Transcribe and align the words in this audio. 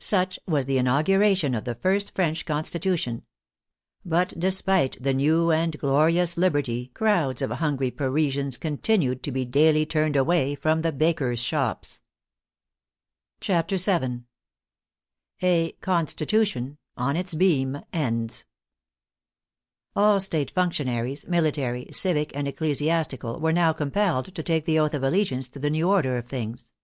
Such 0.00 0.38
was 0.46 0.66
the 0.66 0.76
inauguration 0.76 1.54
of 1.54 1.64
the 1.64 1.74
first 1.74 2.14
French 2.14 2.44
Con 2.44 2.62
stitution! 2.62 3.22
But 4.04 4.34
despite 4.38 5.02
the 5.02 5.14
new 5.14 5.50
and 5.50 5.78
glorious 5.78 6.36
liberty 6.36 6.88
crowds 6.92 7.40
of 7.40 7.52
hungry 7.52 7.90
Parisians 7.90 8.58
continued 8.58 9.22
to 9.22 9.32
be 9.32 9.46
daily 9.46 9.86
turned 9.86 10.14
away 10.14 10.56
from 10.56 10.82
the 10.82 10.92
bakers' 10.92 11.38
shops. 11.42 12.02
CHAPTER 13.40 13.78
VII 13.78 14.24
A" 15.42 15.72
CONSTITUTION" 15.80 16.76
OX 16.98 17.18
ITS 17.20 17.32
BEAM 17.34 17.78
ENDS 17.94 18.44
All 19.96 20.20
state 20.20 20.50
functionaries, 20.50 21.26
military, 21.26 21.86
civic 21.92 22.36
and 22.36 22.46
ecclesiasti 22.46 23.18
cal, 23.18 23.40
were 23.40 23.54
now 23.54 23.72
compelled 23.72 24.34
to 24.34 24.42
take 24.42 24.66
the 24.66 24.78
oath 24.78 24.92
of 24.92 25.02
allegiance 25.02 25.48
to 25.48 25.58
the 25.58 25.70
new 25.70 25.88
order 25.88 26.18
of 26.18 26.28
things. 26.28 26.74